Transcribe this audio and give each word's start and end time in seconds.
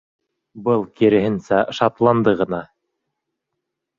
Был, 0.67 0.79
киреһенсә, 1.01 1.59
шатланды 1.79 2.35
ғына. 2.41 2.61